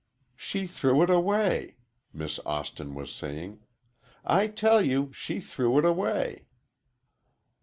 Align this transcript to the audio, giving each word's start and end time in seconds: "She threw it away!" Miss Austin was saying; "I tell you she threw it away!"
"She 0.35 0.65
threw 0.65 1.03
it 1.03 1.11
away!" 1.11 1.75
Miss 2.11 2.39
Austin 2.43 2.95
was 2.95 3.13
saying; 3.13 3.59
"I 4.25 4.47
tell 4.47 4.81
you 4.81 5.11
she 5.13 5.39
threw 5.39 5.77
it 5.77 5.85
away!" 5.85 6.47